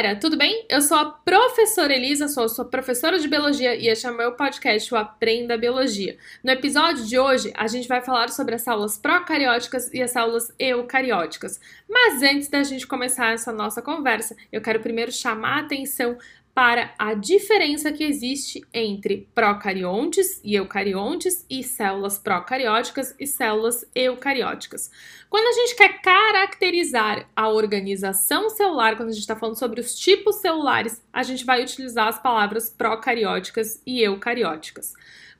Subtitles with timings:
[0.00, 0.64] galera, tudo bem?
[0.66, 4.32] Eu sou a professora Elisa, sou, sou professora de biologia e este é o meu
[4.32, 6.16] podcast, o Aprenda Biologia.
[6.42, 10.54] No episódio de hoje, a gente vai falar sobre as células procarióticas e as células
[10.58, 11.60] eucarióticas.
[11.86, 16.16] Mas antes da gente começar essa nossa conversa, eu quero primeiro chamar a atenção
[16.54, 24.90] para a diferença que existe entre procariontes e eucariontes e células procarióticas e células eucarióticas.
[25.28, 29.94] Quando a gente quer caracterizar a organização celular, quando a gente está falando sobre os
[29.94, 34.92] tipos celulares, a gente vai utilizar as palavras procarióticas e eucarióticas.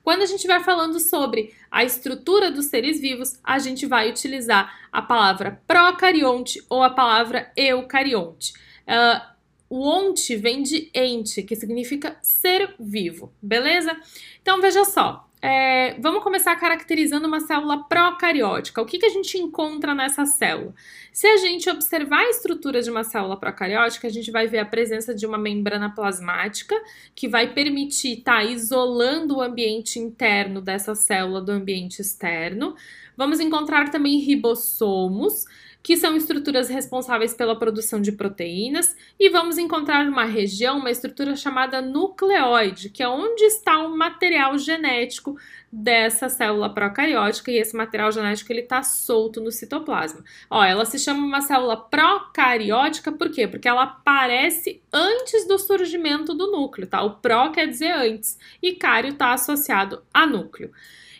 [0.03, 4.73] Quando a gente vai falando sobre a estrutura dos seres vivos, a gente vai utilizar
[4.91, 8.53] a palavra procarionte ou a palavra eucarionte.
[8.87, 9.30] Uh,
[9.71, 13.97] o onte vem de ente, que significa ser vivo, beleza?
[14.41, 18.81] Então veja só, é, vamos começar caracterizando uma célula procariótica.
[18.81, 20.75] O que, que a gente encontra nessa célula?
[21.13, 24.65] Se a gente observar a estrutura de uma célula procariótica, a gente vai ver a
[24.65, 26.75] presença de uma membrana plasmática
[27.15, 32.75] que vai permitir estar tá isolando o ambiente interno dessa célula do ambiente externo.
[33.15, 35.45] Vamos encontrar também ribossomos
[35.83, 41.35] que são estruturas responsáveis pela produção de proteínas, e vamos encontrar uma região, uma estrutura
[41.35, 45.35] chamada nucleoide, que é onde está o material genético
[45.71, 50.21] dessa célula procariótica e esse material genético ele está solto no citoplasma.
[50.49, 53.47] Ó, ela se chama uma célula procariótica por quê?
[53.47, 57.01] Porque ela aparece antes do surgimento do núcleo, tá?
[57.01, 60.71] O pró quer dizer antes e cário está associado a núcleo.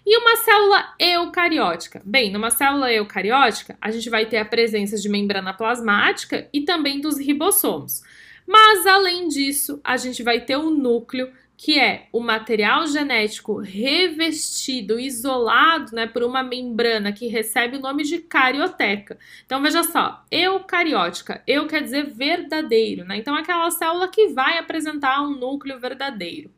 [0.03, 2.01] E uma célula eucariótica?
[2.03, 6.99] Bem, numa célula eucariótica, a gente vai ter a presença de membrana plasmática e também
[6.99, 8.01] dos ribossomos.
[8.47, 13.57] Mas, além disso, a gente vai ter o um núcleo, que é o material genético
[13.57, 19.19] revestido, isolado né, por uma membrana que recebe o nome de carioteca.
[19.45, 23.17] Então, veja só, eucariótica, eu quer dizer verdadeiro, né?
[23.17, 26.49] Então, é aquela célula que vai apresentar um núcleo verdadeiro.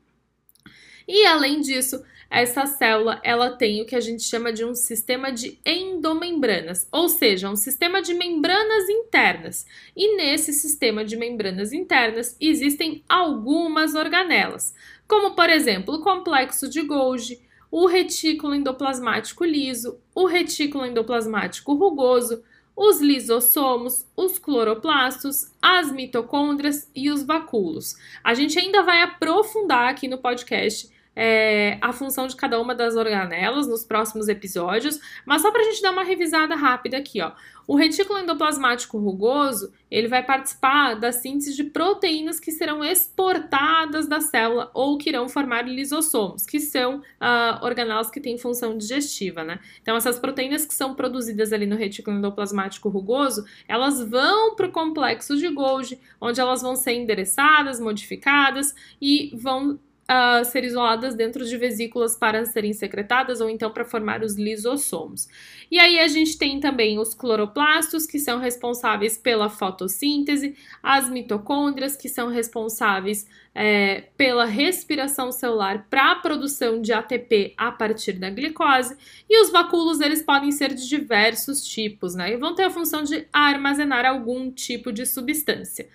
[1.07, 5.31] E além disso, essa célula ela tem o que a gente chama de um sistema
[5.31, 9.67] de endomembranas, ou seja, um sistema de membranas internas.
[9.95, 14.73] E nesse sistema de membranas internas existem algumas organelas,
[15.07, 22.43] como por exemplo o complexo de Golgi, o retículo endoplasmático liso, o retículo endoplasmático rugoso,
[22.75, 27.95] os lisossomos, os cloroplastos, as mitocôndrias e os vacúolos.
[28.23, 32.95] A gente ainda vai aprofundar aqui no podcast é, a função de cada uma das
[32.95, 37.31] organelas nos próximos episódios, mas só para a gente dar uma revisada rápida aqui, ó.
[37.65, 44.19] O retículo endoplasmático rugoso, ele vai participar da síntese de proteínas que serão exportadas da
[44.19, 49.59] célula ou que irão formar lisossomos, que são uh, organelas que têm função digestiva, né?
[49.81, 54.71] Então, essas proteínas que são produzidas ali no retículo endoplasmático rugoso, elas vão para o
[54.71, 61.45] complexo de Golgi, onde elas vão ser endereçadas, modificadas e vão uh, ser isoladas dentro
[61.45, 65.27] de vesículas para serem secretadas ou então para formar os lisossomos.
[65.71, 71.95] E aí a gente tem também os cloroplastos, que são responsáveis pela fotossíntese, as mitocôndrias,
[71.95, 78.29] que são responsáveis é, pela respiração celular para a produção de ATP a partir da
[78.29, 78.95] glicose,
[79.29, 82.33] e os vacúolos eles podem ser de diversos tipos, né?
[82.33, 85.87] E vão ter a função de armazenar algum tipo de substância.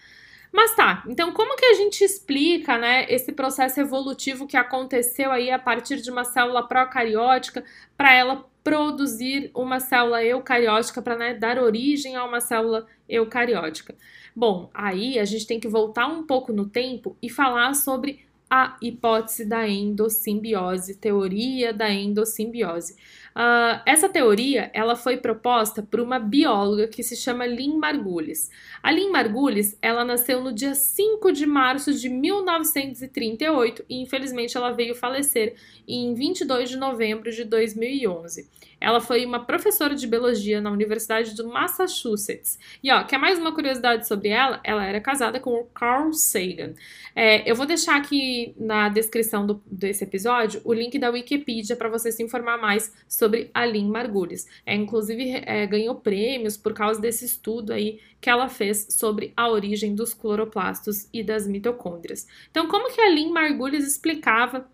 [0.52, 5.50] Mas tá, então como que a gente explica, né, esse processo evolutivo que aconteceu aí
[5.50, 7.64] a partir de uma célula procariótica
[7.96, 13.94] para ela produzir uma célula eucariótica para né, dar origem a uma célula eucariótica?
[14.34, 18.76] Bom, aí a gente tem que voltar um pouco no tempo e falar sobre a
[18.80, 22.96] hipótese da endossimbiose, teoria da endossimbiose.
[23.38, 28.50] Uh, essa teoria ela foi proposta por uma bióloga que se chama Lynn Margulis.
[28.82, 34.72] A Lynn Margulis ela nasceu no dia 5 de março de 1938 e infelizmente ela
[34.72, 35.54] veio falecer
[35.86, 38.48] em 22 de novembro de 2011.
[38.80, 42.58] Ela foi uma professora de biologia na Universidade do Massachusetts.
[42.82, 44.60] E ó, quer mais uma curiosidade sobre ela?
[44.62, 46.74] Ela era casada com o Carl Sagan.
[47.14, 51.88] É, eu vou deixar aqui na descrição do, desse episódio o link da Wikipedia para
[51.88, 54.46] você se informar mais sobre a Lynn Margulis.
[54.64, 59.48] É, inclusive, é, ganhou prêmios por causa desse estudo aí que ela fez sobre a
[59.48, 62.26] origem dos cloroplastos e das mitocôndrias.
[62.50, 64.68] Então, como que a Lynn Margulis explicava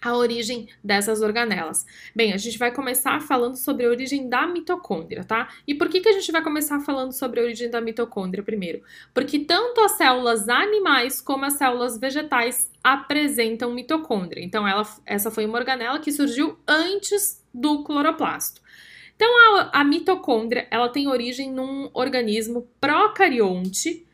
[0.00, 1.84] a origem dessas organelas.
[2.14, 5.48] Bem, a gente vai começar falando sobre a origem da mitocôndria, tá?
[5.66, 8.82] E por que, que a gente vai começar falando sobre a origem da mitocôndria primeiro?
[9.12, 14.44] Porque tanto as células animais como as células vegetais apresentam mitocôndria.
[14.44, 18.60] Então, ela, essa foi uma organela que surgiu antes do cloroplasto.
[19.16, 24.06] Então, a, a mitocôndria ela tem origem num organismo procarionte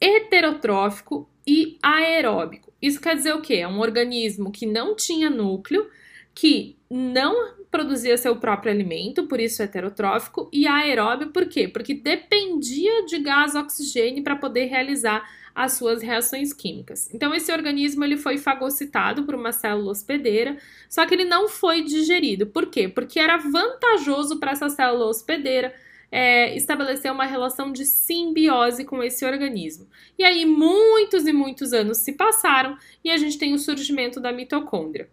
[0.00, 2.69] heterotrófico e aeróbico.
[2.80, 3.56] Isso quer dizer o quê?
[3.56, 5.88] É um organismo que não tinha núcleo,
[6.34, 11.68] que não produzia seu próprio alimento, por isso é heterotrófico, e aeróbio por quê?
[11.68, 15.22] Porque dependia de gás oxigênio para poder realizar
[15.54, 17.12] as suas reações químicas.
[17.14, 20.56] Então esse organismo ele foi fagocitado por uma célula hospedeira,
[20.88, 22.46] só que ele não foi digerido.
[22.46, 22.88] Por quê?
[22.88, 25.74] Porque era vantajoso para essa célula hospedeira
[26.10, 29.86] é, estabelecer uma relação de simbiose com esse organismo.
[30.18, 34.32] E aí muitos e muitos anos se passaram e a gente tem o surgimento da
[34.32, 35.08] mitocôndria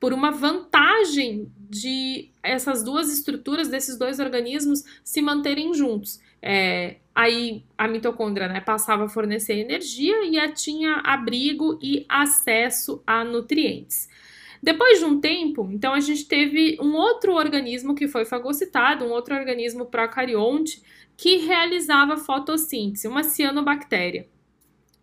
[0.00, 6.20] por uma vantagem de essas duas estruturas desses dois organismos se manterem juntos.
[6.40, 13.02] É, aí a mitocôndria né, passava a fornecer energia e a tinha abrigo e acesso
[13.06, 14.08] a nutrientes.
[14.62, 19.10] Depois de um tempo, então a gente teve um outro organismo que foi fagocitado, um
[19.10, 20.82] outro organismo procarionte
[21.16, 24.28] que realizava fotossíntese, uma cianobactéria.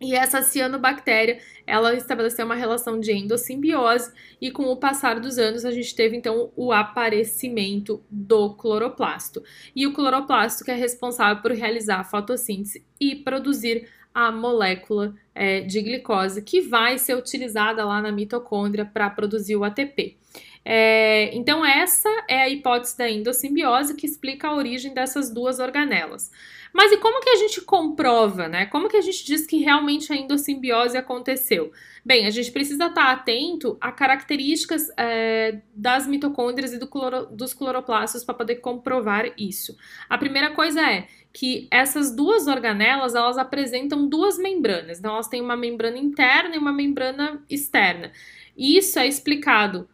[0.00, 5.64] E essa cianobactéria, ela estabeleceu uma relação de endossimbiose e com o passar dos anos
[5.64, 9.42] a gente teve então o aparecimento do cloroplasto.
[9.74, 15.60] E o cloroplasto que é responsável por realizar a fotossíntese e produzir a molécula é,
[15.60, 20.16] de glicose que vai ser utilizada lá na mitocôndria para produzir o ATP.
[20.64, 26.30] É, então, essa é a hipótese da endossimbiose que explica a origem dessas duas organelas.
[26.72, 28.66] Mas e como que a gente comprova, né?
[28.66, 31.70] Como que a gente diz que realmente a endossimbiose aconteceu?
[32.04, 37.54] Bem, a gente precisa estar atento a características é, das mitocôndrias e do cloro, dos
[37.54, 39.76] cloroplastos para poder comprovar isso.
[40.08, 44.98] A primeira coisa é que essas duas organelas elas apresentam duas membranas.
[44.98, 48.10] Então, elas têm uma membrana interna e uma membrana externa.
[48.56, 49.88] Isso é explicado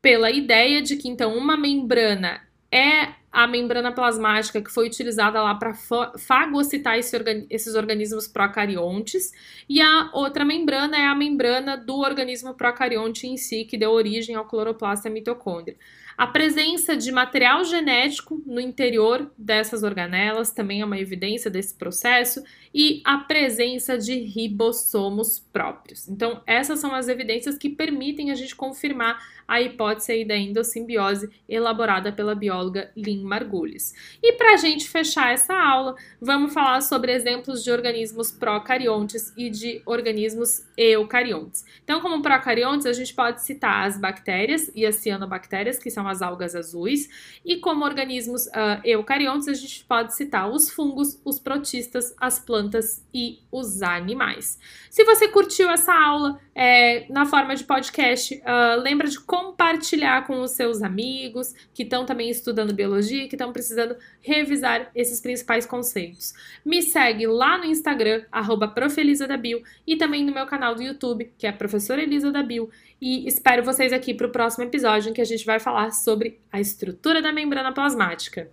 [0.00, 2.40] pela ideia de que então uma membrana
[2.70, 5.72] é a membrana plasmática que foi utilizada lá para
[6.18, 7.16] fagocitar esse
[7.48, 9.30] esses organismos procariontes,
[9.68, 14.34] e a outra membrana é a membrana do organismo procarionte em si, que deu origem
[14.34, 15.76] ao cloroplasto à mitocôndria.
[16.16, 22.42] A presença de material genético no interior dessas organelas também é uma evidência desse processo,
[22.74, 26.08] e a presença de ribossomos próprios.
[26.08, 32.12] Então, essas são as evidências que permitem a gente confirmar a hipótese da endossimbiose elaborada
[32.12, 33.94] pela bióloga Lynn Margulis.
[34.22, 39.50] E para a gente fechar essa aula, vamos falar sobre exemplos de organismos procariontes e
[39.50, 41.64] de organismos eucariontes.
[41.84, 46.22] Então, como procariontes, a gente pode citar as bactérias e as cianobactérias, que são as
[46.22, 47.08] algas azuis,
[47.44, 53.04] e como organismos uh, eucariontes, a gente pode citar os fungos, os protistas, as plantas
[53.12, 54.58] e os animais.
[54.90, 60.40] Se você curtiu essa aula é, na forma de podcast, uh, lembra de compartilhar com
[60.40, 66.34] os seus amigos que estão também estudando biologia, que estão precisando revisar esses principais conceitos.
[66.64, 68.74] Me segue lá no Instagram, arroba
[69.86, 72.68] e também no meu canal do YouTube, que é Professora Elisa da.
[73.00, 76.40] E espero vocês aqui para o próximo episódio, em que a gente vai falar sobre
[76.50, 78.46] a estrutura da membrana plasmática.